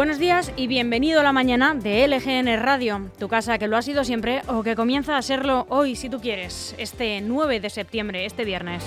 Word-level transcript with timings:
Buenos 0.00 0.18
días 0.18 0.50
y 0.56 0.66
bienvenido 0.66 1.20
a 1.20 1.22
la 1.22 1.34
mañana 1.34 1.74
de 1.74 2.08
LGN 2.08 2.58
Radio, 2.62 3.10
tu 3.18 3.28
casa 3.28 3.58
que 3.58 3.68
lo 3.68 3.76
ha 3.76 3.82
sido 3.82 4.02
siempre 4.02 4.40
o 4.46 4.62
que 4.62 4.74
comienza 4.74 5.18
a 5.18 5.20
serlo 5.20 5.66
hoy 5.68 5.94
si 5.94 6.08
tú 6.08 6.22
quieres, 6.22 6.74
este 6.78 7.20
9 7.20 7.60
de 7.60 7.68
septiembre, 7.68 8.24
este 8.24 8.46
viernes. 8.46 8.82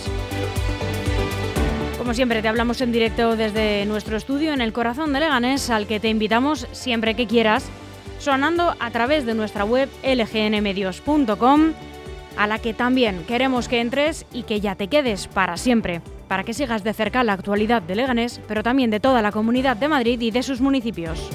Como 2.00 2.16
siempre, 2.16 2.42
te 2.42 2.48
hablamos 2.48 2.82
en 2.82 2.92
directo 2.92 3.36
desde 3.36 3.86
nuestro 3.86 4.18
estudio 4.18 4.54
en 4.54 4.62
el 4.62 4.74
corazón 4.74 5.14
de 5.14 5.20
Leganés, 5.20 5.70
al 5.70 5.86
que 5.86 6.00
te 6.00 6.10
invitamos 6.10 6.68
siempre 6.72 7.14
que 7.14 7.28
quieras, 7.28 7.70
sonando 8.18 8.74
a 8.80 8.90
través 8.90 9.24
de 9.28 9.36
nuestra 9.36 9.66
web 9.66 9.90
lgnmedios.com, 10.04 11.74
a 12.38 12.48
la 12.48 12.60
que 12.60 12.74
también 12.74 13.24
queremos 13.28 13.68
que 13.68 13.82
entres 13.82 14.26
y 14.32 14.44
que 14.44 14.60
ya 14.62 14.76
te 14.76 14.88
quedes 14.88 15.28
para 15.28 15.58
siempre 15.58 16.02
para 16.34 16.44
que 16.44 16.56
sigas 16.56 16.84
de 16.84 16.96
cerca 16.96 17.24
la 17.24 17.34
actualidad 17.34 17.84
de 17.84 17.94
Leganés, 17.94 18.42
pero 18.48 18.64
también 18.64 18.90
de 18.90 19.00
toda 19.00 19.22
la 19.22 19.32
comunidad 19.32 19.78
de 19.78 19.88
Madrid 19.88 20.20
y 20.20 20.32
de 20.32 20.42
sus 20.42 20.62
municipios. 20.62 21.30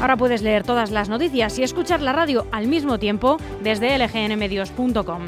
Ahora 0.00 0.16
puedes 0.16 0.42
leer 0.42 0.64
todas 0.64 0.90
las 0.90 1.08
noticias 1.08 1.60
y 1.60 1.62
escuchar 1.62 2.00
la 2.00 2.12
radio 2.12 2.44
al 2.50 2.66
mismo 2.66 2.98
tiempo 2.98 3.36
desde 3.62 3.96
lgnmedios.com. 3.96 5.26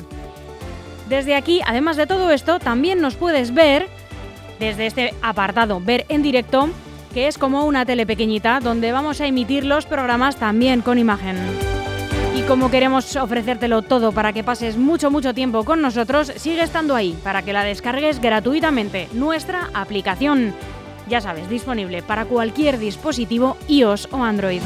Desde 1.08 1.36
aquí, 1.36 1.61
además 1.64 1.97
de 1.97 2.08
todo 2.08 2.33
esto, 2.33 2.58
también 2.58 3.00
nos 3.00 3.14
puedes 3.14 3.55
ver 3.55 3.86
desde 4.58 4.86
este 4.86 5.14
apartado 5.23 5.80
Ver 5.80 6.06
en 6.08 6.25
directo, 6.25 6.69
que 7.14 7.28
es 7.28 7.39
como 7.39 7.67
una 7.67 7.86
tele 7.86 8.05
pequeñita 8.05 8.58
donde 8.58 8.91
vamos 8.91 9.20
a 9.20 9.27
emitir 9.27 9.64
los 9.64 9.86
programas 9.86 10.34
también 10.34 10.80
con 10.83 10.98
imagen. 10.98 11.36
Como 12.48 12.70
queremos 12.70 13.14
ofrecértelo 13.16 13.82
todo 13.82 14.12
para 14.12 14.32
que 14.32 14.42
pases 14.42 14.78
mucho, 14.78 15.10
mucho 15.10 15.34
tiempo 15.34 15.64
con 15.66 15.82
nosotros, 15.82 16.32
sigue 16.36 16.62
estando 16.62 16.94
ahí 16.94 17.14
para 17.22 17.42
que 17.42 17.52
la 17.52 17.62
descargues 17.62 18.22
gratuitamente. 18.22 19.06
Nuestra 19.12 19.68
aplicación, 19.74 20.55
ya 21.10 21.20
sabes, 21.20 21.50
disponible 21.50 22.02
para 22.02 22.24
cualquier 22.24 22.78
dispositivo 22.78 23.58
iOS 23.68 24.08
o 24.12 24.24
Android. 24.24 24.62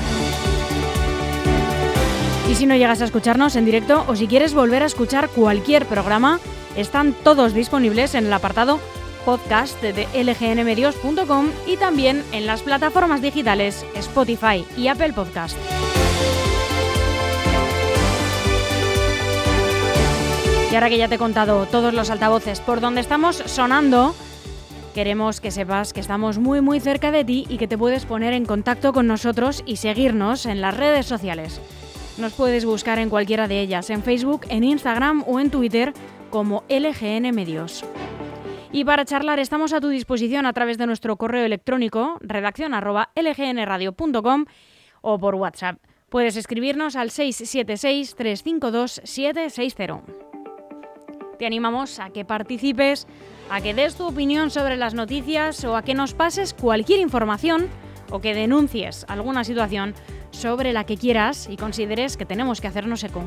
Y 2.49 2.55
si 2.55 2.67
no 2.67 2.77
llegas 2.77 3.03
a 3.03 3.07
escucharnos 3.07 3.57
en 3.57 3.65
directo 3.65 4.05
o 4.07 4.15
si 4.15 4.29
quieres 4.29 4.55
volver 4.55 4.85
a 4.85 4.87
escuchar 4.87 5.29
cualquier 5.29 5.85
programa, 5.87 6.39
están 6.77 7.13
todos 7.13 7.53
disponibles 7.53 8.15
en 8.15 8.27
el 8.27 8.33
apartado 8.33 8.79
podcast 9.25 9.83
de 9.83 10.07
lgnmedios.com 10.15 11.49
y 11.67 11.77
también 11.79 12.23
en 12.31 12.47
las 12.47 12.63
plataformas 12.63 13.23
digitales 13.23 13.85
Spotify 13.97 14.65
y 14.77 14.87
Apple 14.87 15.15
Podcast. 15.15 15.57
Y 20.73 20.75
ahora 20.75 20.89
que 20.89 20.97
ya 20.97 21.07
te 21.07 21.17
he 21.17 21.19
contado 21.19 21.67
todos 21.67 21.93
los 21.93 22.09
altavoces 22.09 22.61
por 22.61 22.81
donde 22.81 23.03
estamos 23.03 23.37
sonando, 23.37 24.15
queremos 24.95 25.43
que 25.43 25.51
sepas 25.51 25.93
que 25.93 26.01
estamos 26.01 26.39
muy 26.39 26.63
muy 26.63 26.81
cerca 26.81 27.11
de 27.11 27.27
ti 27.27 27.45
y 27.51 27.59
que 27.59 27.69
te 27.69 27.77
puedes 27.77 28.07
poner 28.07 28.33
en 28.33 28.47
contacto 28.47 28.95
con 28.95 29.07
nosotros 29.07 29.63
y 29.67 29.77
seguirnos 29.77 30.47
en 30.47 30.63
las 30.63 30.75
redes 30.75 31.05
sociales. 31.05 31.61
Nos 32.17 32.33
puedes 32.33 32.65
buscar 32.65 32.99
en 32.99 33.11
cualquiera 33.11 33.49
de 33.49 33.61
ellas, 33.61 33.91
en 33.91 34.03
Facebook, 34.03 34.47
en 34.49 34.65
Instagram 34.65 35.25
o 35.27 35.41
en 35.41 35.51
Twitter 35.51 35.93
como 36.31 36.65
LGN 36.71 37.35
Medios. 37.35 37.85
Y 38.73 38.87
para 38.87 39.05
charlar 39.05 39.41
estamos 39.41 39.75
a 39.75 39.81
tu 39.83 39.89
disposición 39.89 40.47
a 40.47 40.55
través 40.55 40.79
de 40.79 40.87
nuestro 40.87 41.17
correo 41.17 41.45
electrónico 41.45 42.17
redacción 42.23 42.73
lgnradio.com 42.73 44.47
o 45.03 45.19
por 45.19 45.35
WhatsApp. 45.35 45.77
Puedes 46.09 46.39
escribirnos 46.39 46.97
al 46.97 47.11
676 47.11 48.15
352 48.15 49.03
760 49.05 50.32
te 51.43 51.47
animamos 51.47 51.99
a 51.99 52.11
que 52.11 52.25
participes, 52.25 53.09
a 53.51 53.61
que 53.61 53.75
des 53.75 53.97
tu 53.97 54.07
opinión 54.07 54.53
sobre 54.53 54.77
las 54.77 54.95
noticias 54.95 55.65
o 55.65 55.75
a 55.75 55.83
que 55.83 55.93
nos 55.93 56.15
pases 56.15 56.55
cualquier 56.55 57.01
información 57.01 57.67
o 58.13 58.21
que 58.21 58.33
denuncies 58.33 59.05
alguna 59.09 59.43
situación 59.43 59.93
sobre 60.31 60.73
la 60.73 60.85
que 60.85 60.97
quieras 60.97 61.49
y 61.51 61.57
consideres 61.57 62.17
que 62.17 62.27
tenemos 62.27 62.61
que 62.61 62.69
hacernos 62.69 63.03
eco. 63.03 63.25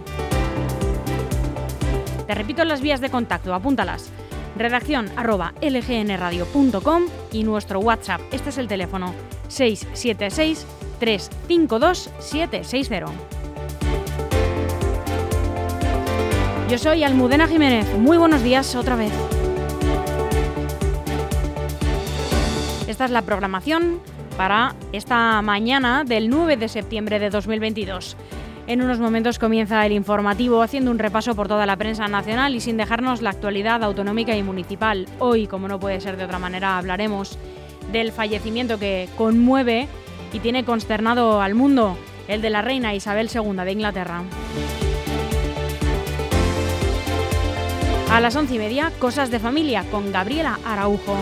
Te 2.25 2.35
repito 2.35 2.63
las 2.63 2.79
vías 2.79 3.01
de 3.01 3.09
contacto, 3.09 3.53
apúntalas. 3.53 4.09
Redacción 4.55 5.09
arroba 5.17 5.53
lgnradio.com 5.61 7.03
y 7.33 7.43
nuestro 7.43 7.81
WhatsApp. 7.81 8.21
Este 8.31 8.47
es 8.47 8.57
el 8.57 8.69
teléfono 8.69 9.13
676 9.49 10.65
352 10.99 12.11
760. 12.19 13.34
Yo 16.67 16.79
soy 16.79 17.03
Almudena 17.03 17.47
Jiménez. 17.47 17.85
Muy 17.95 18.17
buenos 18.17 18.41
días 18.41 18.75
otra 18.75 18.95
vez. 18.95 19.11
Esta 22.87 23.05
es 23.05 23.11
la 23.11 23.21
programación 23.21 23.99
para 24.35 24.73
esta 24.91 25.43
mañana 25.43 26.03
del 26.03 26.27
9 26.27 26.57
de 26.57 26.67
septiembre 26.67 27.19
de 27.19 27.29
2022. 27.29 28.17
En 28.65 28.81
unos 28.81 28.97
momentos 28.97 29.37
comienza 29.37 29.85
el 29.85 29.91
informativo 29.91 30.63
haciendo 30.63 30.89
un 30.89 30.97
repaso 30.97 31.35
por 31.35 31.47
toda 31.47 31.67
la 31.67 31.77
prensa 31.77 32.07
nacional 32.07 32.55
y 32.55 32.59
sin 32.59 32.77
dejarnos 32.77 33.21
la 33.21 33.29
actualidad 33.29 33.83
autonómica 33.83 34.35
y 34.35 34.41
municipal. 34.41 35.05
Hoy, 35.19 35.45
como 35.45 35.67
no 35.67 35.79
puede 35.79 36.01
ser 36.01 36.17
de 36.17 36.25
otra 36.25 36.39
manera, 36.39 36.79
hablaremos 36.79 37.37
del 37.91 38.11
fallecimiento 38.11 38.79
que 38.79 39.07
conmueve 39.17 39.87
y 40.33 40.39
tiene 40.39 40.65
consternado 40.65 41.41
al 41.41 41.53
mundo, 41.53 41.95
el 42.27 42.41
de 42.41 42.49
la 42.49 42.63
reina 42.63 42.95
Isabel 42.95 43.29
II 43.31 43.53
de 43.53 43.71
Inglaterra. 43.71 44.23
A 48.15 48.21
las 48.21 48.33
once 48.37 48.55
y 48.55 48.59
media, 48.59 48.93
Cosas 48.97 49.29
de 49.29 49.39
Familia 49.39 49.83
con 49.91 50.13
Gabriela 50.13 50.57
Araujo. 50.63 51.17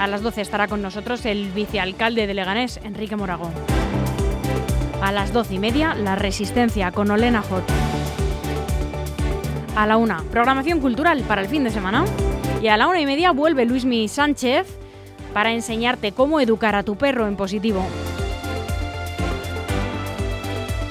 A 0.00 0.06
las 0.06 0.22
12 0.22 0.40
estará 0.40 0.66
con 0.66 0.80
nosotros 0.80 1.26
el 1.26 1.50
vicealcalde 1.50 2.26
de 2.26 2.32
Leganés, 2.32 2.80
Enrique 2.82 3.16
Morago. 3.16 3.50
A 5.02 5.12
las 5.12 5.34
doce 5.34 5.56
y 5.56 5.58
media, 5.58 5.94
La 5.94 6.16
Resistencia 6.16 6.90
con 6.90 7.10
Olena 7.10 7.42
Hot. 7.42 7.64
A 9.76 9.86
la 9.86 9.98
una, 9.98 10.24
programación 10.30 10.80
cultural 10.80 11.22
para 11.24 11.42
el 11.42 11.48
fin 11.48 11.64
de 11.64 11.70
semana. 11.70 12.06
Y 12.62 12.68
a 12.68 12.78
la 12.78 12.88
una 12.88 13.02
y 13.02 13.04
media 13.04 13.32
vuelve 13.32 13.66
Luismi 13.66 14.08
Sánchez 14.08 14.66
para 15.34 15.52
enseñarte 15.52 16.12
cómo 16.12 16.40
educar 16.40 16.74
a 16.76 16.82
tu 16.82 16.96
perro 16.96 17.26
en 17.26 17.36
positivo. 17.36 17.86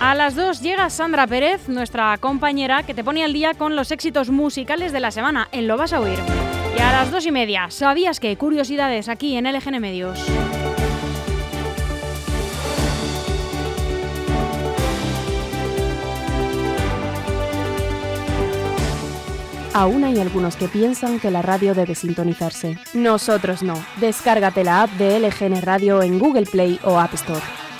A 0.01 0.15
las 0.15 0.33
2 0.33 0.61
llega 0.61 0.89
Sandra 0.89 1.27
Pérez, 1.27 1.69
nuestra 1.69 2.17
compañera, 2.17 2.81
que 2.81 2.95
te 2.95 3.03
pone 3.03 3.23
al 3.23 3.33
día 3.33 3.53
con 3.53 3.75
los 3.75 3.91
éxitos 3.91 4.31
musicales 4.31 4.91
de 4.91 4.99
la 4.99 5.11
semana 5.11 5.47
en 5.51 5.67
Lo 5.67 5.77
Vas 5.77 5.93
a 5.93 5.99
Oír. 5.99 6.17
Y 6.75 6.81
a 6.81 6.91
las 6.91 7.11
2 7.11 7.27
y 7.27 7.31
media, 7.31 7.69
¿sabías 7.69 8.19
que? 8.19 8.35
Curiosidades 8.35 9.09
aquí 9.09 9.37
en 9.37 9.45
LGN 9.45 9.79
Medios. 9.79 10.19
Aún 19.75 20.03
hay 20.03 20.19
algunos 20.19 20.55
que 20.55 20.67
piensan 20.67 21.19
que 21.19 21.29
la 21.29 21.43
radio 21.43 21.75
debe 21.75 21.93
sintonizarse. 21.93 22.79
Nosotros 22.95 23.61
no. 23.61 23.75
Descárgate 23.97 24.63
la 24.63 24.81
app 24.81 24.89
de 24.93 25.19
LGN 25.19 25.61
Radio 25.61 26.01
en 26.01 26.17
Google 26.17 26.47
Play 26.47 26.79
o 26.83 26.99
App 26.99 27.13
Store. 27.13 27.70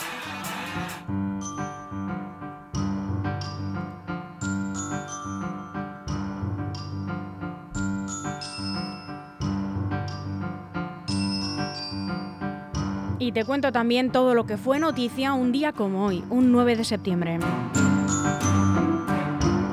Y 13.32 13.34
te 13.34 13.46
cuento 13.46 13.72
también 13.72 14.12
todo 14.12 14.34
lo 14.34 14.46
que 14.46 14.58
fue 14.58 14.78
noticia 14.78 15.32
un 15.32 15.54
día 15.54 15.72
como 15.72 16.06
hoy, 16.06 16.22
un 16.30 16.52
9 16.52 16.76
de 16.76 16.84
septiembre. 16.84 17.40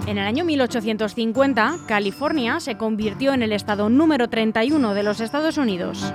En 0.06 0.16
el 0.16 0.24
año 0.24 0.44
1850, 0.44 1.78
California 1.88 2.60
se 2.60 2.76
convirtió 2.76 3.32
en 3.32 3.42
el 3.42 3.50
estado 3.50 3.88
número 3.88 4.28
31 4.28 4.94
de 4.94 5.02
los 5.02 5.18
Estados 5.18 5.58
Unidos. 5.58 6.14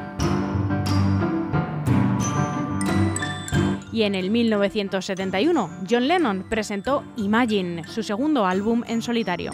Y 3.91 4.03
en 4.03 4.15
el 4.15 4.31
1971, 4.31 5.69
John 5.89 6.07
Lennon 6.07 6.45
presentó 6.47 7.03
Imagine, 7.17 7.83
su 7.89 8.03
segundo 8.03 8.45
álbum 8.45 8.85
en 8.87 9.01
solitario. 9.01 9.51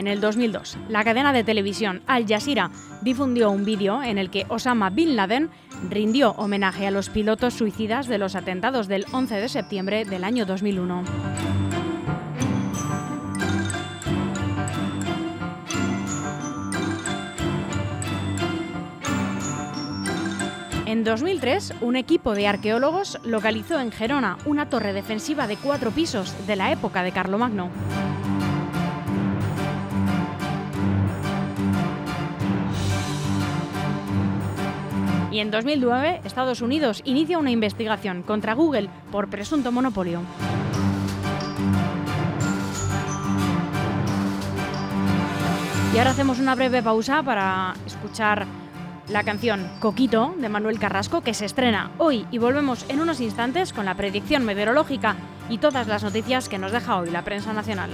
En 0.00 0.06
el 0.06 0.22
2002, 0.22 0.78
la 0.88 1.04
cadena 1.04 1.30
de 1.30 1.44
televisión 1.44 2.00
Al 2.06 2.26
Jazeera 2.26 2.70
difundió 3.02 3.50
un 3.50 3.66
vídeo 3.66 4.02
en 4.02 4.16
el 4.16 4.30
que 4.30 4.46
Osama 4.48 4.88
Bin 4.88 5.14
Laden 5.14 5.50
rindió 5.90 6.30
homenaje 6.38 6.86
a 6.86 6.90
los 6.90 7.10
pilotos 7.10 7.52
suicidas 7.52 8.08
de 8.08 8.16
los 8.16 8.34
atentados 8.34 8.88
del 8.88 9.04
11 9.12 9.34
de 9.34 9.48
septiembre 9.50 10.06
del 10.06 10.24
año 10.24 10.46
2001. 10.46 11.04
En 20.86 21.04
2003, 21.04 21.74
un 21.82 21.96
equipo 21.96 22.34
de 22.34 22.48
arqueólogos 22.48 23.18
localizó 23.22 23.78
en 23.78 23.92
Gerona 23.92 24.38
una 24.46 24.70
torre 24.70 24.94
defensiva 24.94 25.46
de 25.46 25.58
cuatro 25.58 25.90
pisos 25.90 26.34
de 26.46 26.56
la 26.56 26.72
época 26.72 27.02
de 27.02 27.12
Carlomagno. 27.12 27.68
Y 35.30 35.38
en 35.38 35.50
2009, 35.50 36.22
Estados 36.24 36.60
Unidos 36.60 37.02
inicia 37.04 37.38
una 37.38 37.50
investigación 37.50 38.22
contra 38.22 38.54
Google 38.54 38.88
por 39.12 39.28
presunto 39.28 39.70
monopolio. 39.70 40.22
Y 45.94 45.98
ahora 45.98 46.10
hacemos 46.10 46.38
una 46.38 46.54
breve 46.54 46.82
pausa 46.82 47.22
para 47.22 47.74
escuchar 47.86 48.46
la 49.08 49.24
canción 49.24 49.68
Coquito 49.80 50.34
de 50.38 50.48
Manuel 50.48 50.78
Carrasco 50.78 51.20
que 51.20 51.34
se 51.34 51.44
estrena 51.44 51.90
hoy 51.98 52.26
y 52.30 52.38
volvemos 52.38 52.86
en 52.88 53.00
unos 53.00 53.20
instantes 53.20 53.72
con 53.72 53.84
la 53.84 53.96
predicción 53.96 54.44
meteorológica 54.44 55.16
y 55.48 55.58
todas 55.58 55.88
las 55.88 56.04
noticias 56.04 56.48
que 56.48 56.58
nos 56.58 56.70
deja 56.70 56.96
hoy 56.96 57.10
la 57.10 57.22
prensa 57.24 57.52
nacional. 57.52 57.90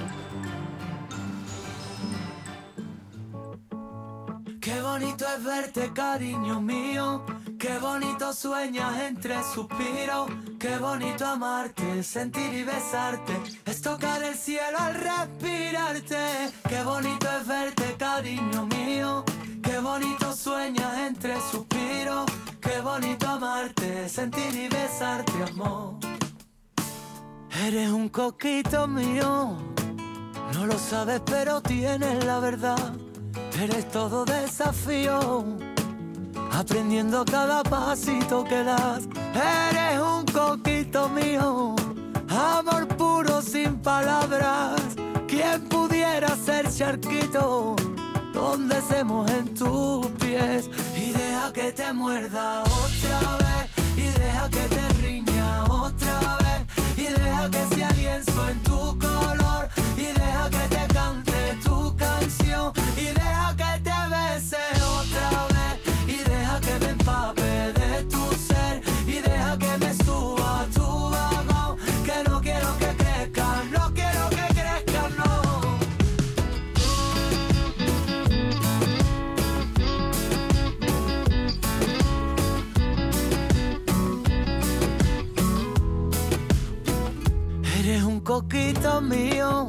Bonito 4.98 5.26
es 5.37 5.44
verte, 5.44 5.93
cariño 5.93 6.58
mío. 6.58 7.22
Qué 7.58 7.78
bonito 7.78 8.32
sueñas 8.32 8.98
entre 9.02 9.43
suspiros. 9.43 10.31
Qué 10.58 10.78
bonito 10.78 11.26
amarte, 11.26 12.02
sentir 12.02 12.54
y 12.54 12.64
besarte. 12.64 13.34
Es 13.66 13.82
tocar 13.82 14.22
el 14.22 14.34
cielo 14.34 14.78
al 14.78 14.94
respirarte. 14.94 16.50
Qué 16.66 16.82
bonito 16.82 17.26
es 17.38 17.46
verte, 17.46 17.94
cariño 17.98 18.64
mío. 18.66 19.22
Qué 19.62 19.78
bonito 19.81 20.32
sueñas 20.32 20.98
entre 21.06 21.34
suspiros. 21.43 22.25
Qué 22.62 22.81
bonito 22.81 23.28
amarte, 23.28 24.08
sentir 24.08 24.54
y 24.54 24.69
besarte, 24.69 25.34
amor. 25.52 25.96
Eres 27.66 27.90
un 27.90 28.08
coquito 28.08 28.88
mío. 28.88 29.58
No 30.54 30.64
lo 30.64 30.78
sabes, 30.78 31.20
pero 31.26 31.60
tienes 31.60 32.25
la 32.25 32.38
verdad. 32.38 33.06
Eres 33.62 33.91
todo 33.91 34.26
desafío, 34.26 35.44
aprendiendo 36.53 37.25
cada 37.25 37.62
pasito 37.62 38.44
que 38.44 38.62
das. 38.62 39.08
Eres 39.35 39.99
un 39.99 40.26
coquito 40.26 41.08
mío, 41.08 41.75
amor 42.29 42.87
puro 42.99 43.41
sin 43.41 43.76
palabras. 43.76 44.81
¿Quién 45.26 45.67
pudiera 45.69 46.37
ser 46.37 46.70
charquito? 46.70 47.76
Donde 48.35 48.81
se 48.82 49.03
mojen 49.03 49.55
tus 49.55 50.06
pies 50.20 50.69
y 50.94 51.12
deja 51.12 51.50
que 51.53 51.73
te 51.73 51.93
muerda 51.94 52.62
otra 52.62 53.38
vez 53.38 53.70
y 53.97 54.19
deja 54.19 54.50
que 54.50 54.69
te 54.69 54.88
riña 55.00 55.64
otra 55.64 56.38
vez 56.44 56.99
y 56.99 57.06
deja 57.06 57.50
que 57.50 57.75
sea 57.75 57.91
lienzo 57.93 58.49
en 58.50 58.62
tu 58.64 58.99
color 58.99 59.69
y 59.97 60.06
deja 60.12 60.50
que 60.50 60.69
te 60.76 60.95
mío, 89.00 89.69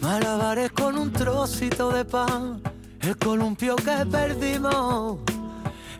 malabares 0.00 0.70
con 0.72 0.96
un 0.98 1.12
trocito 1.12 1.90
de 1.90 2.04
pan, 2.04 2.60
el 3.00 3.16
columpio 3.16 3.76
que 3.76 4.04
perdimos, 4.10 5.18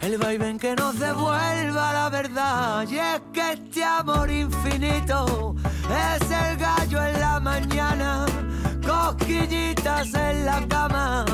el 0.01 0.19
vaivén 0.19 0.59
que 0.59 0.75
nos 0.77 0.99
devuelva 0.99 1.93
la 1.93 2.09
verdad. 2.11 2.87
Y 2.89 2.99
es 2.99 3.21
que 3.33 3.53
este 3.53 3.85
amor 3.85 4.31
infinito 4.31 5.55
es 5.91 6.31
el 6.31 6.57
gallo 6.57 7.05
en 7.05 7.21
la 7.21 7.41
mañana, 7.41 8.27
cosquillitas 8.87 10.15
en 10.15 10.47
la 10.47 10.67
cama, 10.69 11.25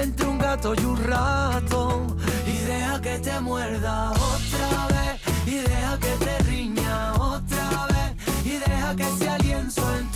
entre 0.00 0.26
un 0.26 0.38
gato 0.38 0.74
y 0.74 0.84
un 0.84 1.02
rato. 1.04 2.06
Y 2.46 2.58
deja 2.66 3.00
que 3.00 3.18
te 3.18 3.40
muerda 3.40 4.10
otra 4.10 4.86
vez, 4.88 5.20
y 5.46 5.56
deja 5.56 5.98
que 5.98 6.24
te 6.24 6.38
riña 6.44 7.12
otra 7.14 7.86
vez. 7.88 8.44
Y 8.44 8.58
deja 8.58 8.94
que 8.94 9.04
sea 9.18 9.38
lienzo 9.38 9.82
en 9.96 10.10
tu 10.10 10.15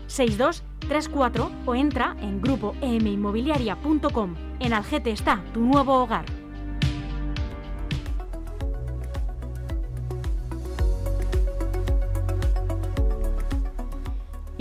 6234 0.11 1.51
o 1.65 1.75
entra 1.75 2.15
en 2.21 2.41
grupoeminmobiliaria.com. 2.41 4.35
En 4.59 4.73
Algete 4.73 5.11
está 5.11 5.43
tu 5.53 5.61
nuevo 5.61 5.93
hogar. 6.03 6.25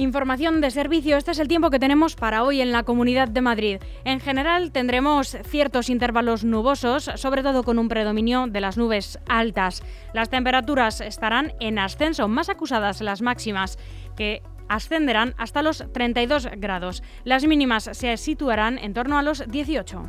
Información 0.00 0.62
de 0.62 0.70
servicio, 0.70 1.18
este 1.18 1.32
es 1.32 1.38
el 1.40 1.48
tiempo 1.48 1.68
que 1.68 1.78
tenemos 1.78 2.16
para 2.16 2.42
hoy 2.42 2.62
en 2.62 2.72
la 2.72 2.84
Comunidad 2.84 3.28
de 3.28 3.42
Madrid. 3.42 3.82
En 4.04 4.18
general 4.18 4.72
tendremos 4.72 5.36
ciertos 5.44 5.90
intervalos 5.90 6.42
nubosos, 6.42 7.10
sobre 7.16 7.42
todo 7.42 7.64
con 7.64 7.78
un 7.78 7.88
predominio 7.88 8.46
de 8.46 8.62
las 8.62 8.78
nubes 8.78 9.18
altas. 9.28 9.82
Las 10.14 10.30
temperaturas 10.30 11.02
estarán 11.02 11.52
en 11.60 11.78
ascenso, 11.78 12.28
más 12.28 12.48
acusadas 12.48 13.02
las 13.02 13.20
máximas, 13.20 13.78
que 14.16 14.42
ascenderán 14.70 15.34
hasta 15.36 15.62
los 15.62 15.84
32 15.92 16.48
grados. 16.56 17.02
Las 17.24 17.44
mínimas 17.44 17.90
se 17.92 18.16
situarán 18.16 18.78
en 18.78 18.94
torno 18.94 19.18
a 19.18 19.22
los 19.22 19.46
18. 19.46 20.04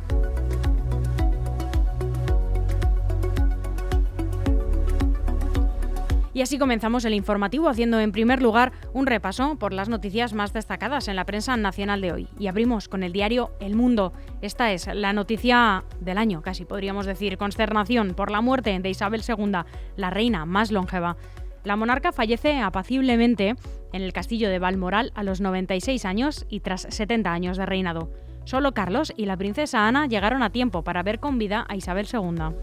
Y 6.34 6.40
así 6.40 6.58
comenzamos 6.58 7.04
el 7.04 7.12
informativo 7.12 7.68
haciendo 7.68 8.00
en 8.00 8.10
primer 8.10 8.40
lugar 8.40 8.72
un 8.94 9.06
repaso 9.06 9.56
por 9.56 9.74
las 9.74 9.90
noticias 9.90 10.32
más 10.32 10.54
destacadas 10.54 11.08
en 11.08 11.16
la 11.16 11.26
prensa 11.26 11.56
nacional 11.56 12.00
de 12.00 12.12
hoy. 12.12 12.28
Y 12.38 12.46
abrimos 12.46 12.88
con 12.88 13.02
el 13.02 13.12
diario 13.12 13.50
El 13.60 13.74
Mundo. 13.74 14.14
Esta 14.40 14.72
es 14.72 14.86
la 14.86 15.12
noticia 15.12 15.84
del 16.00 16.16
año, 16.16 16.40
casi 16.40 16.64
podríamos 16.64 17.04
decir, 17.04 17.36
consternación 17.36 18.14
por 18.14 18.30
la 18.30 18.40
muerte 18.40 18.78
de 18.78 18.88
Isabel 18.88 19.22
II, 19.28 19.64
la 19.96 20.10
reina 20.10 20.46
más 20.46 20.70
longeva. 20.70 21.16
La 21.64 21.76
monarca 21.76 22.12
fallece 22.12 22.58
apaciblemente 22.60 23.54
en 23.92 24.02
el 24.02 24.12
castillo 24.12 24.48
de 24.48 24.58
Balmoral 24.58 25.12
a 25.14 25.22
los 25.22 25.40
96 25.40 26.04
años 26.04 26.46
y 26.48 26.60
tras 26.60 26.86
70 26.88 27.32
años 27.32 27.56
de 27.56 27.66
reinado. 27.66 28.10
Solo 28.44 28.72
Carlos 28.72 29.12
y 29.16 29.26
la 29.26 29.36
princesa 29.36 29.86
Ana 29.86 30.06
llegaron 30.06 30.42
a 30.42 30.50
tiempo 30.50 30.82
para 30.82 31.02
ver 31.02 31.20
con 31.20 31.38
vida 31.38 31.64
a 31.68 31.76
Isabel 31.76 32.06
II. 32.12 32.54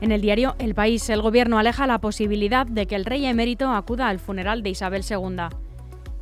En 0.00 0.12
el 0.12 0.20
diario 0.20 0.54
El 0.58 0.74
País, 0.74 1.10
el 1.10 1.20
gobierno 1.20 1.58
aleja 1.58 1.86
la 1.86 1.98
posibilidad 1.98 2.66
de 2.66 2.86
que 2.86 2.94
el 2.94 3.04
rey 3.04 3.26
emérito 3.26 3.70
acuda 3.70 4.08
al 4.08 4.20
funeral 4.20 4.62
de 4.62 4.70
Isabel 4.70 5.02
II. 5.08 5.48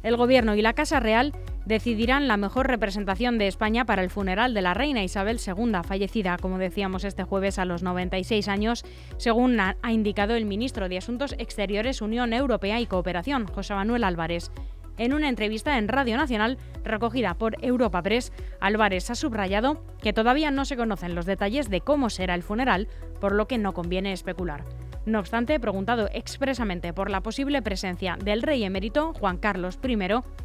El 0.03 0.17
gobierno 0.17 0.55
y 0.55 0.63
la 0.63 0.73
Casa 0.73 0.99
Real 0.99 1.33
decidirán 1.67 2.29
la 2.29 2.37
mejor 2.37 2.69
representación 2.69 3.39
de 3.39 3.49
España 3.49 3.85
para 3.85 4.03
el 4.03 4.11
funeral 4.11 4.55
de 4.55 4.63
la 4.63 4.73
reina 4.73 5.03
Isabel 5.03 5.39
II, 5.45 5.73
fallecida, 5.85 6.39
como 6.39 6.59
decíamos, 6.59 7.05
este 7.05 7.25
jueves 7.25 7.59
a 7.59 7.65
los 7.65 7.83
96 7.83 8.49
años, 8.49 8.85
según 9.19 9.61
ha 9.61 9.77
indicado 9.91 10.35
el 10.35 10.47
ministro 10.47 10.89
de 10.89 10.99
Asuntos 10.99 11.35
Exteriores, 11.39 12.01
Unión 12.01 12.33
Europea 12.33 12.81
y 12.81 12.87
Cooperación, 12.87 13.47
José 13.47 13.75
Manuel 13.75 14.05
Álvarez. 14.05 14.51
En 14.99 15.13
una 15.13 15.29
entrevista 15.29 15.77
en 15.77 15.89
Radio 15.89 16.17
Nacional 16.17 16.57
recogida 16.83 17.35
por 17.35 17.63
Europa 17.63 18.01
Press, 18.01 18.33
Álvarez 18.61 19.11
ha 19.11 19.15
subrayado 19.15 19.85
que 20.01 20.15
todavía 20.15 20.51
no 20.51 20.65
se 20.65 20.77
conocen 20.77 21.15
los 21.15 21.27
detalles 21.27 21.69
de 21.69 21.83
cómo 21.83 22.09
será 22.09 22.35
el 22.35 22.43
funeral, 22.43 22.89
por 23.21 23.33
lo 23.33 23.47
que 23.47 23.59
no 23.59 23.75
conviene 23.75 24.13
especular. 24.13 24.65
No 25.07 25.21
obstante, 25.21 25.61
preguntado 25.61 26.09
expresamente 26.13 26.93
por 26.93 27.11
la 27.11 27.21
posible 27.21 27.63
presencia 27.63 28.19
del 28.23 28.43
rey 28.43 28.65
emérito 28.65 29.15
Juan 29.15 29.39
Carlos 29.39 29.79
I, 29.87 29.97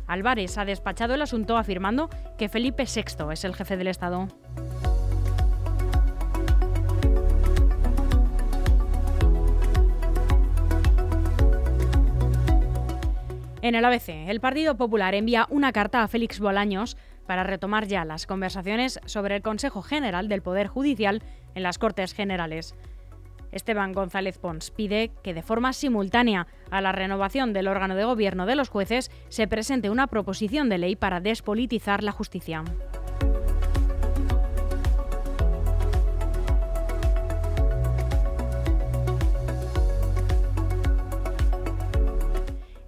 Álvarez 0.06 0.56
ha 0.60 0.66
despachado 0.66 1.16
el 1.16 1.24
asunto 1.24 1.58
afirmando 1.58 2.12
que 2.38 2.48
Felipe 2.48 2.84
VI 2.86 3.34
es 3.34 3.44
el 3.44 3.56
jefe 3.56 3.76
del 3.76 3.88
Estado. 3.88 4.28
En 13.64 13.74
el 13.74 13.84
ABC, 13.84 14.10
el 14.28 14.40
Partido 14.42 14.78
Popular 14.78 15.16
envía 15.16 15.48
una 15.50 15.72
carta 15.72 16.04
a 16.04 16.08
Félix 16.08 16.40
Bolaños 16.40 16.98
para 17.26 17.44
retomar 17.44 17.88
ya 17.88 18.06
las 18.06 18.28
conversaciones 18.28 19.00
sobre 19.06 19.38
el 19.38 19.42
Consejo 19.42 19.82
General 19.82 20.28
del 20.28 20.44
Poder 20.44 20.68
Judicial 20.68 21.24
en 21.56 21.64
las 21.64 21.80
Cortes 21.80 22.14
Generales. 22.14 22.76
Esteban 23.52 23.94
González 23.94 24.38
Pons 24.38 24.72
pide 24.72 25.12
que 25.24 25.34
de 25.34 25.44
forma 25.44 25.74
simultánea 25.74 26.48
a 26.70 26.82
la 26.82 26.92
renovación 26.92 27.54
del 27.54 27.68
órgano 27.68 27.96
de 27.96 28.06
gobierno 28.06 28.46
de 28.46 28.56
los 28.56 28.70
jueces 28.70 29.12
se 29.30 29.48
presente 29.48 29.90
una 29.90 30.08
proposición 30.08 30.70
de 30.70 30.78
ley 30.78 30.96
para 30.96 31.20
despolitizar 31.20 32.04
la 32.04 32.12
justicia. 32.12 32.64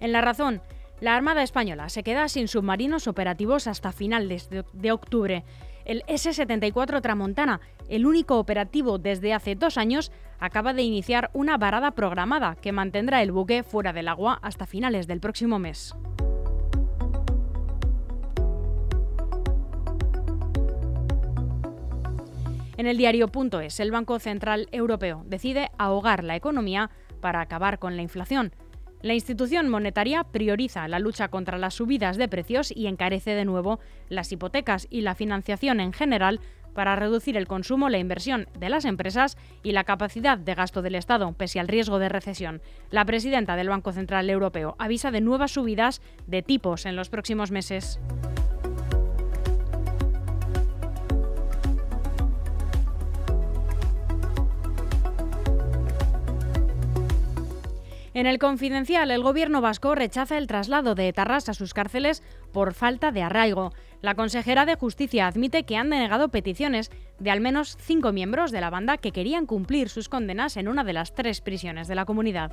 En 0.04 0.12
la 0.12 0.20
razón, 0.20 0.60
la 1.00 1.16
Armada 1.16 1.42
Española 1.42 1.88
se 1.88 2.02
queda 2.02 2.28
sin 2.28 2.46
submarinos 2.46 3.08
operativos 3.08 3.66
hasta 3.66 3.90
finales 3.90 4.50
de, 4.50 4.92
octubre. 4.92 5.44
El 5.84 6.02
S-74 6.06 7.02
Tramontana, 7.02 7.60
el 7.88 8.06
único 8.06 8.38
operativo 8.38 8.98
desde 8.98 9.34
hace 9.34 9.54
dos 9.54 9.76
años, 9.76 10.12
acaba 10.38 10.72
de 10.72 10.82
iniciar 10.82 11.30
una 11.34 11.58
varada 11.58 11.90
programada 11.90 12.56
que 12.56 12.72
mantendrá 12.72 13.22
el 13.22 13.32
buque 13.32 13.62
fuera 13.62 13.92
del 13.92 14.08
agua 14.08 14.38
hasta 14.42 14.66
finales 14.66 15.06
del 15.06 15.20
próximo 15.20 15.58
mes. 15.58 15.94
En 22.76 22.86
el 22.86 22.96
diario.es, 22.96 23.78
el 23.78 23.92
Banco 23.92 24.18
Central 24.18 24.68
Europeo 24.72 25.22
decide 25.26 25.70
ahogar 25.78 26.24
la 26.24 26.34
economía 26.34 26.90
para 27.20 27.40
acabar 27.40 27.78
con 27.78 27.96
la 27.96 28.02
inflación. 28.02 28.52
La 29.04 29.12
institución 29.12 29.68
monetaria 29.68 30.24
prioriza 30.24 30.88
la 30.88 30.98
lucha 30.98 31.28
contra 31.28 31.58
las 31.58 31.74
subidas 31.74 32.16
de 32.16 32.26
precios 32.26 32.72
y 32.74 32.86
encarece 32.86 33.32
de 33.32 33.44
nuevo 33.44 33.78
las 34.08 34.32
hipotecas 34.32 34.86
y 34.88 35.02
la 35.02 35.14
financiación 35.14 35.80
en 35.80 35.92
general 35.92 36.40
para 36.72 36.96
reducir 36.96 37.36
el 37.36 37.46
consumo, 37.46 37.90
la 37.90 37.98
inversión 37.98 38.48
de 38.58 38.70
las 38.70 38.86
empresas 38.86 39.36
y 39.62 39.72
la 39.72 39.84
capacidad 39.84 40.38
de 40.38 40.54
gasto 40.54 40.80
del 40.80 40.94
Estado, 40.94 41.34
pese 41.34 41.60
al 41.60 41.68
riesgo 41.68 41.98
de 41.98 42.08
recesión. 42.08 42.62
La 42.90 43.04
presidenta 43.04 43.56
del 43.56 43.68
Banco 43.68 43.92
Central 43.92 44.30
Europeo 44.30 44.74
avisa 44.78 45.10
de 45.10 45.20
nuevas 45.20 45.50
subidas 45.50 46.00
de 46.26 46.40
tipos 46.40 46.86
en 46.86 46.96
los 46.96 47.10
próximos 47.10 47.50
meses. 47.50 48.00
En 58.14 58.26
el 58.26 58.38
confidencial, 58.38 59.10
el 59.10 59.24
gobierno 59.24 59.60
vasco 59.60 59.96
rechaza 59.96 60.38
el 60.38 60.46
traslado 60.46 60.94
de 60.94 61.08
etarras 61.08 61.48
a 61.48 61.54
sus 61.54 61.74
cárceles 61.74 62.22
por 62.52 62.72
falta 62.72 63.10
de 63.10 63.22
arraigo. 63.22 63.72
La 64.02 64.14
consejera 64.14 64.64
de 64.66 64.76
Justicia 64.76 65.26
admite 65.26 65.64
que 65.64 65.76
han 65.76 65.90
denegado 65.90 66.28
peticiones 66.28 66.92
de 67.18 67.32
al 67.32 67.40
menos 67.40 67.76
cinco 67.80 68.12
miembros 68.12 68.52
de 68.52 68.60
la 68.60 68.70
banda 68.70 68.98
que 68.98 69.10
querían 69.10 69.46
cumplir 69.46 69.88
sus 69.88 70.08
condenas 70.08 70.56
en 70.56 70.68
una 70.68 70.84
de 70.84 70.92
las 70.92 71.12
tres 71.12 71.40
prisiones 71.40 71.88
de 71.88 71.96
la 71.96 72.04
comunidad. 72.04 72.52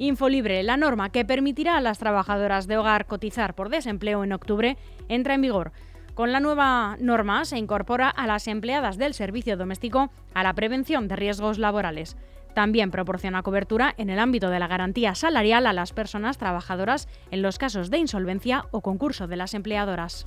Infolibre, 0.00 0.62
la 0.62 0.78
norma 0.78 1.10
que 1.10 1.26
permitirá 1.26 1.76
a 1.76 1.80
las 1.82 1.98
trabajadoras 1.98 2.66
de 2.66 2.78
hogar 2.78 3.04
cotizar 3.04 3.54
por 3.54 3.68
desempleo 3.68 4.24
en 4.24 4.32
octubre, 4.32 4.78
entra 5.10 5.34
en 5.34 5.42
vigor. 5.42 5.72
Con 6.14 6.32
la 6.32 6.40
nueva 6.40 6.96
norma 6.98 7.44
se 7.44 7.58
incorpora 7.58 8.08
a 8.08 8.26
las 8.26 8.48
empleadas 8.48 8.96
del 8.96 9.12
servicio 9.12 9.58
doméstico 9.58 10.10
a 10.32 10.42
la 10.42 10.54
prevención 10.54 11.06
de 11.06 11.16
riesgos 11.16 11.58
laborales. 11.58 12.16
También 12.54 12.90
proporciona 12.90 13.42
cobertura 13.42 13.94
en 13.98 14.08
el 14.08 14.20
ámbito 14.20 14.48
de 14.48 14.58
la 14.58 14.68
garantía 14.68 15.14
salarial 15.14 15.66
a 15.66 15.74
las 15.74 15.92
personas 15.92 16.38
trabajadoras 16.38 17.06
en 17.30 17.42
los 17.42 17.58
casos 17.58 17.90
de 17.90 17.98
insolvencia 17.98 18.64
o 18.70 18.80
concurso 18.80 19.26
de 19.26 19.36
las 19.36 19.52
empleadoras. 19.52 20.24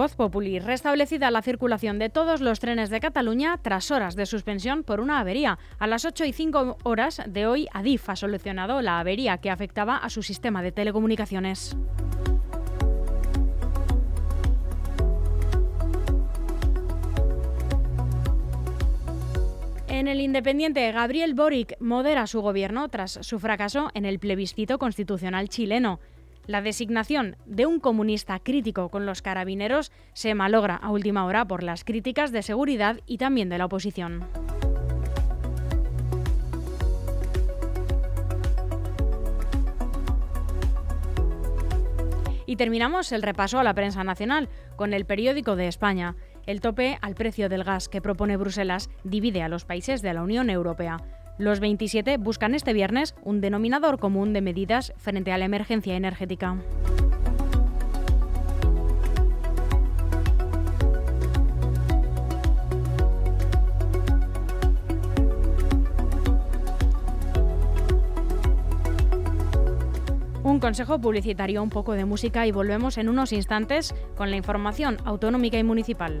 Voz 0.00 0.16
Populi, 0.16 0.60
restablecida 0.60 1.30
la 1.30 1.42
circulación 1.42 1.98
de 1.98 2.08
todos 2.08 2.40
los 2.40 2.58
trenes 2.58 2.88
de 2.88 3.00
Cataluña 3.00 3.58
tras 3.60 3.90
horas 3.90 4.16
de 4.16 4.24
suspensión 4.24 4.82
por 4.82 4.98
una 4.98 5.20
avería. 5.20 5.58
A 5.78 5.86
las 5.86 6.06
8 6.06 6.24
y 6.24 6.32
5 6.32 6.78
horas 6.84 7.20
de 7.26 7.46
hoy, 7.46 7.68
Adif 7.74 8.08
ha 8.08 8.16
solucionado 8.16 8.80
la 8.80 8.98
avería 8.98 9.36
que 9.36 9.50
afectaba 9.50 9.98
a 9.98 10.08
su 10.08 10.22
sistema 10.22 10.62
de 10.62 10.72
telecomunicaciones. 10.72 11.76
En 19.86 20.08
el 20.08 20.22
Independiente, 20.22 20.90
Gabriel 20.92 21.34
Boric 21.34 21.78
modera 21.78 22.26
su 22.26 22.40
gobierno 22.40 22.88
tras 22.88 23.18
su 23.20 23.38
fracaso 23.38 23.90
en 23.92 24.06
el 24.06 24.18
plebiscito 24.18 24.78
constitucional 24.78 25.50
chileno. 25.50 26.00
La 26.46 26.62
designación 26.62 27.36
de 27.46 27.66
un 27.66 27.80
comunista 27.80 28.38
crítico 28.38 28.88
con 28.88 29.06
los 29.06 29.22
carabineros 29.22 29.92
se 30.14 30.34
malogra 30.34 30.76
a 30.76 30.90
última 30.90 31.24
hora 31.24 31.44
por 31.44 31.62
las 31.62 31.84
críticas 31.84 32.32
de 32.32 32.42
seguridad 32.42 33.00
y 33.06 33.18
también 33.18 33.48
de 33.48 33.58
la 33.58 33.66
oposición. 33.66 34.24
Y 42.46 42.56
terminamos 42.56 43.12
el 43.12 43.22
repaso 43.22 43.60
a 43.60 43.62
la 43.62 43.74
prensa 43.74 44.02
nacional 44.02 44.48
con 44.74 44.92
el 44.92 45.04
periódico 45.04 45.54
de 45.54 45.68
España. 45.68 46.16
El 46.46 46.60
tope 46.60 46.98
al 47.00 47.14
precio 47.14 47.48
del 47.48 47.62
gas 47.62 47.88
que 47.88 48.02
propone 48.02 48.36
Bruselas 48.36 48.90
divide 49.04 49.42
a 49.42 49.48
los 49.48 49.64
países 49.64 50.02
de 50.02 50.12
la 50.14 50.24
Unión 50.24 50.50
Europea. 50.50 50.96
Los 51.40 51.58
27 51.58 52.18
buscan 52.18 52.54
este 52.54 52.74
viernes 52.74 53.14
un 53.22 53.40
denominador 53.40 53.98
común 53.98 54.34
de 54.34 54.42
medidas 54.42 54.92
frente 54.98 55.32
a 55.32 55.38
la 55.38 55.46
emergencia 55.46 55.96
energética. 55.96 56.58
Un 70.42 70.60
consejo 70.60 71.00
publicitario, 71.00 71.62
un 71.62 71.70
poco 71.70 71.94
de 71.94 72.04
música 72.04 72.46
y 72.46 72.52
volvemos 72.52 72.98
en 72.98 73.08
unos 73.08 73.32
instantes 73.32 73.94
con 74.14 74.30
la 74.30 74.36
información 74.36 74.98
autonómica 75.06 75.58
y 75.58 75.64
municipal. 75.64 76.20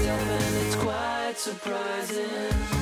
and 0.00 0.66
it's 0.66 0.76
quite 0.76 1.34
surprising. 1.36 2.77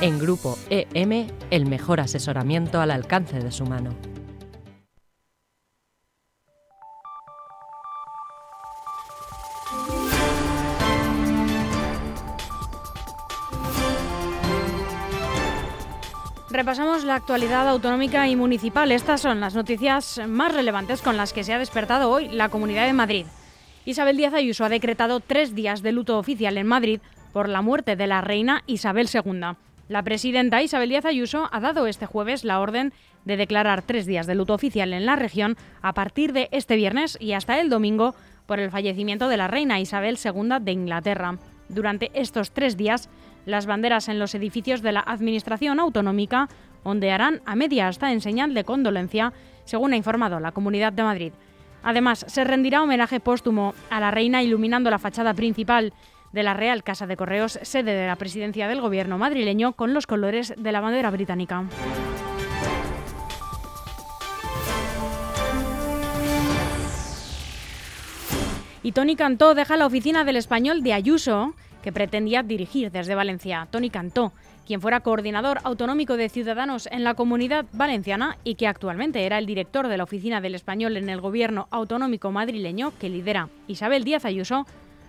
En 0.00 0.20
Grupo 0.20 0.56
EM, 0.70 1.26
el 1.50 1.66
mejor 1.66 1.98
asesoramiento 1.98 2.80
al 2.80 2.92
alcance 2.92 3.40
de 3.40 3.50
su 3.50 3.66
mano. 3.66 3.96
Repasamos 16.48 17.02
la 17.02 17.16
actualidad 17.16 17.68
autonómica 17.68 18.28
y 18.28 18.36
municipal. 18.36 18.92
Estas 18.92 19.20
son 19.20 19.40
las 19.40 19.56
noticias 19.56 20.20
más 20.28 20.54
relevantes 20.54 21.02
con 21.02 21.16
las 21.16 21.32
que 21.32 21.42
se 21.42 21.52
ha 21.54 21.58
despertado 21.58 22.08
hoy 22.08 22.28
la 22.28 22.50
Comunidad 22.50 22.86
de 22.86 22.92
Madrid. 22.92 23.26
Isabel 23.84 24.16
Díaz 24.16 24.34
Ayuso 24.34 24.64
ha 24.64 24.68
decretado 24.68 25.18
tres 25.18 25.56
días 25.56 25.82
de 25.82 25.90
luto 25.90 26.18
oficial 26.18 26.56
en 26.56 26.68
Madrid 26.68 27.00
por 27.32 27.48
la 27.48 27.62
muerte 27.62 27.96
de 27.96 28.06
la 28.06 28.20
reina 28.20 28.62
Isabel 28.68 29.08
II. 29.12 29.56
La 29.88 30.02
presidenta 30.02 30.62
Isabel 30.62 30.90
Díaz 30.90 31.06
Ayuso 31.06 31.48
ha 31.50 31.60
dado 31.60 31.86
este 31.86 32.04
jueves 32.04 32.44
la 32.44 32.60
orden 32.60 32.92
de 33.24 33.38
declarar 33.38 33.80
tres 33.80 34.04
días 34.04 34.26
de 34.26 34.34
luto 34.34 34.52
oficial 34.52 34.92
en 34.92 35.06
la 35.06 35.16
región 35.16 35.56
a 35.80 35.94
partir 35.94 36.34
de 36.34 36.50
este 36.52 36.76
viernes 36.76 37.16
y 37.18 37.32
hasta 37.32 37.58
el 37.58 37.70
domingo 37.70 38.14
por 38.44 38.60
el 38.60 38.70
fallecimiento 38.70 39.28
de 39.28 39.38
la 39.38 39.48
reina 39.48 39.80
Isabel 39.80 40.18
II 40.22 40.56
de 40.60 40.72
Inglaterra. 40.72 41.38
Durante 41.70 42.10
estos 42.12 42.52
tres 42.52 42.76
días, 42.76 43.08
las 43.46 43.64
banderas 43.64 44.10
en 44.10 44.18
los 44.18 44.34
edificios 44.34 44.82
de 44.82 44.92
la 44.92 45.00
Administración 45.00 45.80
Autonómica 45.80 46.48
ondearán 46.82 47.40
a 47.46 47.56
media 47.56 47.88
asta 47.88 48.12
en 48.12 48.20
señal 48.20 48.52
de 48.52 48.64
condolencia, 48.64 49.32
según 49.64 49.94
ha 49.94 49.96
informado 49.96 50.38
la 50.38 50.52
Comunidad 50.52 50.92
de 50.92 51.02
Madrid. 51.02 51.32
Además, 51.82 52.26
se 52.28 52.44
rendirá 52.44 52.82
homenaje 52.82 53.20
póstumo 53.20 53.74
a 53.88 54.00
la 54.00 54.10
reina 54.10 54.42
iluminando 54.42 54.90
la 54.90 54.98
fachada 54.98 55.32
principal 55.32 55.94
de 56.32 56.42
la 56.42 56.54
Real 56.54 56.82
Casa 56.82 57.06
de 57.06 57.16
Correos, 57.16 57.58
sede 57.62 57.94
de 57.94 58.06
la 58.06 58.16
presidencia 58.16 58.68
del 58.68 58.80
gobierno 58.80 59.18
madrileño, 59.18 59.72
con 59.72 59.94
los 59.94 60.06
colores 60.06 60.54
de 60.56 60.72
la 60.72 60.80
bandera 60.80 61.10
británica. 61.10 61.64
Y 68.82 68.92
Tony 68.92 69.16
Cantó 69.16 69.54
deja 69.54 69.76
la 69.76 69.86
oficina 69.86 70.24
del 70.24 70.36
español 70.36 70.82
de 70.82 70.94
Ayuso, 70.94 71.54
que 71.82 71.92
pretendía 71.92 72.42
dirigir 72.42 72.90
desde 72.90 73.14
Valencia. 73.14 73.68
Tony 73.70 73.90
Cantó, 73.90 74.32
quien 74.66 74.80
fuera 74.80 75.00
coordinador 75.00 75.58
autonómico 75.64 76.16
de 76.16 76.28
Ciudadanos 76.28 76.88
en 76.92 77.04
la 77.04 77.14
comunidad 77.14 77.66
valenciana 77.72 78.36
y 78.44 78.54
que 78.54 78.66
actualmente 78.66 79.24
era 79.24 79.38
el 79.38 79.46
director 79.46 79.88
de 79.88 79.96
la 79.96 80.04
oficina 80.04 80.40
del 80.40 80.54
español 80.54 80.96
en 80.96 81.08
el 81.08 81.20
gobierno 81.20 81.68
autonómico 81.70 82.30
madrileño 82.30 82.92
que 82.98 83.08
lidera 83.08 83.48
Isabel 83.66 84.04
Díaz 84.04 84.24
Ayuso, 84.24 84.66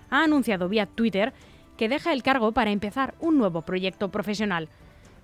ha 0.09 0.23
anunciado 0.23 0.69
vía 0.69 0.85
Twitter 0.85 1.33
que 1.77 1.89
deja 1.89 2.11
el 2.13 2.23
cargo 2.23 2.51
para 2.51 2.71
empezar 2.71 3.15
un 3.19 3.37
nuevo 3.37 3.61
proyecto 3.61 4.09
profesional. 4.09 4.69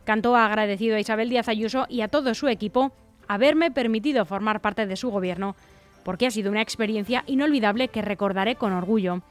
Cantó 0.06 0.36
ha 0.36 0.46
agradecido 0.46 0.96
a 0.96 1.00
Isabel 1.00 1.30
Díaz 1.30 1.50
Ayuso 1.50 1.86
y 1.90 2.02
a 2.02 2.08
todo 2.08 2.34
su 2.34 2.48
equipo 2.48 2.92
haberme 3.28 3.72
permitido 3.72 4.26
formar 4.26 4.62
parte 4.62 4.86
de 4.86 4.96
su 4.96 5.10
gobierno, 5.10 5.56
porque 6.04 6.28
ha 6.28 6.32
sido 6.32 6.52
una 6.52 6.62
experiencia 6.62 7.24
inolvidable 7.28 7.88
que 7.88 8.02
recordaré 8.02 8.56
con 8.56 8.72
orgullo. 8.72 9.22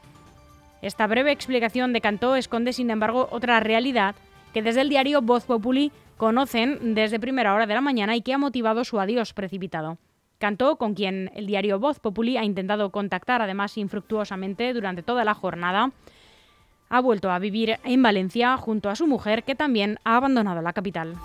Esta 0.81 1.07
breve 1.07 1.31
explicación 1.31 1.93
de 1.93 2.01
Cantó 2.01 2.35
esconde, 2.35 2.73
sin 2.73 2.91
embargo, 2.91 3.27
otra 3.31 3.59
realidad 3.59 4.15
que 4.53 4.61
desde 4.61 4.81
el 4.81 4.89
diario 4.89 5.21
Voz 5.21 5.45
Populi 5.45 5.91
conocen 6.17 6.93
desde 6.93 7.19
primera 7.19 7.53
hora 7.53 7.65
de 7.65 7.73
la 7.73 7.81
mañana 7.81 8.15
y 8.15 8.21
que 8.21 8.33
ha 8.33 8.37
motivado 8.37 8.83
su 8.83 8.99
adiós 8.99 9.33
precipitado. 9.33 9.97
Cantó, 10.45 10.75
con 10.75 10.93
quien 10.93 11.31
el 11.33 11.47
diario 11.47 11.79
Voz 11.79 11.99
Populi 11.99 12.37
ha 12.37 12.43
intentado 12.43 12.91
contactar 12.91 13.41
además 13.41 13.79
infructuosamente 13.79 14.75
durante 14.75 15.01
toda 15.01 15.25
la 15.25 15.33
jornada, 15.33 15.89
ha 16.87 17.01
vuelto 17.01 17.31
a 17.31 17.39
vivir 17.39 17.79
en 17.83 18.03
Valencia 18.03 18.55
junto 18.55 18.91
a 18.91 18.95
su 18.95 19.07
mujer, 19.07 19.41
que 19.43 19.55
también 19.55 19.97
ha 20.03 20.17
abandonado 20.17 20.61
la 20.61 20.71
capital. 20.71 21.15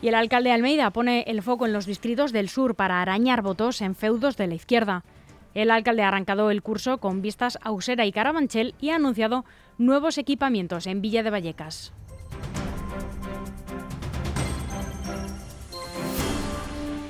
Y 0.00 0.08
el 0.08 0.14
alcalde 0.14 0.48
de 0.48 0.54
Almeida 0.54 0.90
pone 0.90 1.24
el 1.26 1.42
foco 1.42 1.66
en 1.66 1.74
los 1.74 1.84
distritos 1.84 2.32
del 2.32 2.48
sur 2.48 2.74
para 2.74 3.02
arañar 3.02 3.42
votos 3.42 3.82
en 3.82 3.94
feudos 3.94 4.38
de 4.38 4.46
la 4.46 4.54
izquierda. 4.54 5.04
El 5.52 5.70
alcalde 5.70 6.02
ha 6.02 6.08
arrancado 6.08 6.50
el 6.50 6.62
curso 6.62 6.96
con 6.96 7.20
vistas 7.20 7.58
a 7.60 7.72
Usera 7.72 8.06
y 8.06 8.12
Carabanchel 8.12 8.74
y 8.80 8.88
ha 8.88 8.94
anunciado 8.94 9.44
nuevos 9.76 10.16
equipamientos 10.16 10.86
en 10.86 11.02
Villa 11.02 11.22
de 11.22 11.28
Vallecas. 11.28 11.92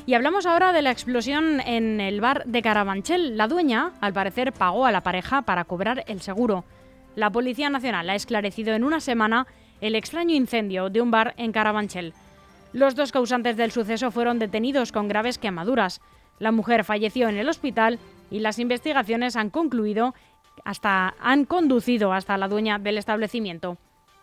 Y 0.07 0.13
hablamos 0.13 0.45
ahora 0.45 0.75
de 0.75 0.83
la 0.83 0.91
explosión 0.91 1.61
en 1.61 1.99
el 1.99 2.21
bar 2.21 2.45
de 2.45 2.61
Carabanchel. 2.61 3.39
La 3.39 3.49
dueña, 3.49 3.93
al 4.03 4.13
parecer, 4.13 4.53
pagó 4.53 4.85
a 4.85 4.93
la 4.93 5.01
pareja 5.01 5.43
para 5.43 5.65
cobrar 5.65 6.05
el 6.07 6.21
seguro. 6.21 6.65
La 7.17 7.31
Policía 7.31 7.71
Nacional 7.71 8.11
ha 8.11 8.15
esclarecido 8.15 8.75
en 8.75 8.85
una 8.85 9.01
semana 9.01 9.47
el 9.81 9.95
extraño 9.95 10.35
incendio 10.35 10.91
de 10.91 11.01
un 11.01 11.11
bar 11.11 11.33
en 11.39 11.53
Carabanchel. 11.53 12.13
Los 12.75 12.95
dos 12.97 13.13
causantes 13.13 13.57
del 13.57 13.73
suceso 13.73 14.11
fueron 14.11 14.39
detenidos 14.39 14.93
con 14.93 15.09
graves 15.09 15.39
quemaduras. 15.39 16.03
La 16.39 16.53
mujer 16.53 16.85
falleció 16.85 17.31
en 17.31 17.39
el 17.39 17.49
hospital 17.49 17.99
y 18.31 18.41
las 18.41 18.59
investigaciones 18.59 19.37
han 19.37 19.49
concluido 19.49 20.15
hasta 20.65 21.15
han 21.19 21.47
conducido 21.47 22.13
hasta 22.13 22.37
la 22.37 22.49
dueña 22.49 22.79
del 22.79 22.99
establecimiento. 22.99 23.79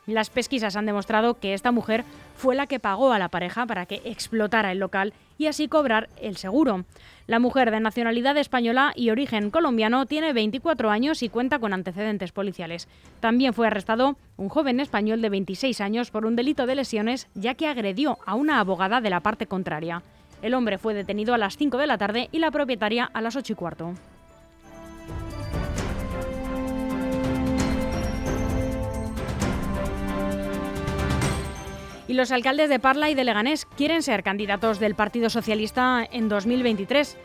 Las 0.08 0.32
pesquisas 0.32 0.76
han 0.76 0.88
demostrado 0.88 1.36
que 1.36 1.54
esta 1.54 1.72
mujer 1.72 2.04
fue 2.36 2.56
la 2.56 2.66
que 2.66 2.80
pagó 2.80 3.14
a 3.14 3.20
la 3.20 3.30
pareja 3.30 3.68
para 3.68 3.86
que 3.86 4.02
explotara 4.04 4.72
el 4.72 4.80
local 4.80 5.14
y 5.38 5.46
así 5.46 5.68
cobrar 5.68 6.10
el 6.20 6.38
seguro. 6.38 6.86
La 7.28 7.40
mujer 7.40 7.70
de 7.70 7.80
nacionalidad 7.80 8.36
española 8.38 8.94
y 8.96 9.12
origen 9.12 9.52
colombiano 9.52 10.08
tiene 10.08 10.34
24 10.34 10.90
años 10.90 11.22
y 11.22 11.30
cuenta 11.30 11.60
con 11.60 11.72
antecedentes 11.72 12.32
policiales. 12.32 12.88
También 13.20 13.54
fue 13.54 13.68
arrestado 13.68 14.18
un 14.38 14.50
joven 14.50 14.80
español 14.80 15.22
de 15.22 15.30
26 15.30 15.80
años 15.82 16.10
por 16.10 16.26
un 16.26 16.36
delito 16.36 16.66
de 16.66 16.76
lesiones 16.76 17.28
ya 17.36 17.54
que 17.54 17.68
agredió 17.68 18.18
a 18.26 18.34
una 18.34 18.60
abogada 18.60 19.02
de 19.02 19.12
la 19.12 19.20
parte 19.20 19.46
contraria. 19.46 20.02
El 20.42 20.56
hombre 20.56 20.80
fue 20.80 20.96
detenido 20.96 21.36
a 21.36 21.38
las 21.38 21.58
5 21.58 21.78
de 21.78 21.88
la 21.88 22.00
tarde 22.00 22.28
y 22.32 22.40
la 22.40 22.50
propietaria 22.50 23.06
a 23.14 23.22
las 23.22 23.36
8 23.36 23.54
y 23.54 23.56
cuarto. 23.56 23.94
Y 32.12 32.14
los 32.14 32.34
alcaldes 32.34 32.68
de 32.68 32.78
Parla 32.78 33.10
y 33.10 33.16
de 33.16 33.24
Leganés 33.24 33.64
quieren 33.64 34.04
ser 34.04 34.22
candidatos 34.22 34.82
del 34.82 34.96
Partido 34.96 35.30
Socialista 35.30 36.06
en 36.12 36.28
2023. 36.28 37.18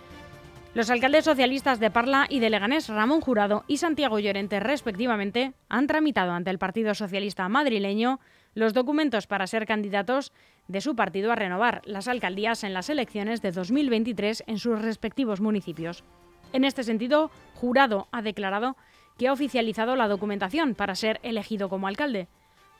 Los 0.75 0.91
alcaldes 0.91 1.25
socialistas 1.25 1.81
de 1.81 1.91
Parla 1.91 2.29
y 2.31 2.39
de 2.39 2.51
Leganés, 2.51 2.89
Ramón 2.89 3.21
Jurado 3.21 3.65
y 3.67 3.79
Santiago 3.79 4.21
Llorente, 4.21 4.61
respectivamente, 4.61 5.55
han 5.69 5.89
tramitado 5.89 6.31
ante 6.31 6.51
el 6.51 6.61
Partido 6.61 6.95
Socialista 6.95 7.49
madrileño 7.49 8.21
los 8.55 8.75
documentos 8.75 9.27
para 9.27 9.49
ser 9.49 9.67
candidatos 9.67 10.33
de 10.69 10.81
su 10.81 10.95
partido 10.95 11.33
a 11.33 11.35
renovar 11.35 11.83
las 11.85 12.07
alcaldías 12.07 12.63
en 12.63 12.73
las 12.73 12.89
elecciones 12.89 13.43
de 13.43 13.51
2023 13.51 14.45
en 14.47 14.59
sus 14.59 14.81
respectivos 14.81 15.41
municipios. 15.41 16.05
En 16.53 16.65
este 16.65 16.85
sentido, 16.85 17.33
Jurado 17.55 18.07
ha 18.13 18.23
declarado 18.23 18.77
que 19.19 19.27
ha 19.27 19.33
oficializado 19.33 19.97
la 19.97 20.07
documentación 20.07 20.77
para 20.77 20.95
ser 20.95 21.19
elegido 21.25 21.69
como 21.69 21.89
alcalde. 21.89 22.29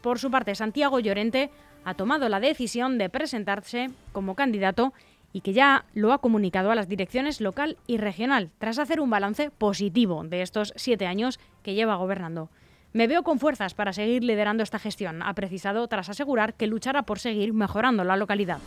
Por 0.03 0.21
su 0.21 0.31
parte, 0.31 0.55
Santiago 0.55 1.01
Llorente 1.01 1.51
ha 1.87 1.95
tomado 1.95 2.29
la 2.29 2.41
decisión 2.41 2.99
de 2.99 3.09
presentarse 3.09 3.91
como 4.13 4.35
candidato 4.35 4.93
y 5.33 5.41
que 5.41 5.53
ya 5.53 5.85
lo 5.95 6.13
ha 6.13 6.19
comunicado 6.19 6.73
a 6.73 6.75
las 6.75 6.89
direcciones 6.89 7.41
local 7.41 7.77
y 7.87 7.97
regional, 7.97 8.51
tras 8.59 8.81
hacer 8.81 9.01
un 9.01 9.09
balance 9.09 9.51
positivo 9.51 10.25
de 10.25 10.43
estos 10.43 10.73
siete 10.75 11.07
años 11.07 11.39
que 11.63 11.75
lleva 11.75 11.95
gobernando. 11.95 12.51
Me 12.93 13.07
veo 13.07 13.23
con 13.23 13.39
fuerzas 13.39 13.75
para 13.75 13.93
seguir 13.93 14.25
liderando 14.25 14.65
esta 14.65 14.81
gestión, 14.81 15.23
ha 15.23 15.35
precisado 15.35 15.87
tras 15.87 16.09
asegurar 16.09 16.55
que 16.55 16.67
luchará 16.67 17.03
por 17.03 17.21
seguir 17.21 17.53
mejorando 17.53 18.03
la 18.03 18.17
localidad. 18.17 18.59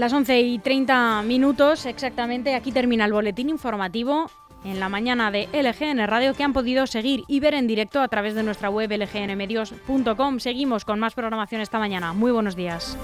Las 0.00 0.14
11 0.14 0.40
y 0.40 0.58
30 0.58 1.20
minutos 1.26 1.84
exactamente, 1.84 2.54
aquí 2.54 2.72
termina 2.72 3.04
el 3.04 3.12
boletín 3.12 3.50
informativo 3.50 4.30
en 4.64 4.80
la 4.80 4.88
mañana 4.88 5.30
de 5.30 5.46
LGN 5.52 6.06
Radio 6.06 6.32
que 6.32 6.42
han 6.42 6.54
podido 6.54 6.86
seguir 6.86 7.24
y 7.28 7.38
ver 7.38 7.52
en 7.52 7.66
directo 7.66 8.00
a 8.00 8.08
través 8.08 8.34
de 8.34 8.42
nuestra 8.42 8.70
web 8.70 8.90
lgnmedios.com. 8.90 10.40
Seguimos 10.40 10.86
con 10.86 11.00
más 11.00 11.12
programación 11.12 11.60
esta 11.60 11.78
mañana. 11.78 12.14
Muy 12.14 12.32
buenos 12.32 12.56
días. 12.56 12.96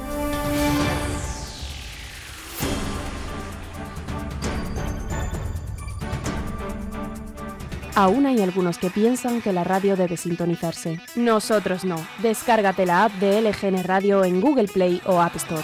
Aún 7.95 8.25
hay 8.25 8.41
algunos 8.41 8.79
que 8.79 8.89
piensan 8.89 9.43
que 9.43 9.53
la 9.53 9.65
radio 9.65 9.97
debe 9.97 10.17
sintonizarse. 10.17 10.99
Nosotros 11.15 11.85
no. 11.85 11.97
Descárgate 12.23 12.87
la 12.87 13.05
app 13.05 13.13
de 13.17 13.43
LGN 13.43 13.85
Radio 13.85 14.25
en 14.25 14.41
Google 14.41 14.69
Play 14.69 15.03
o 15.05 15.21
App 15.21 15.37
Store. 15.37 15.63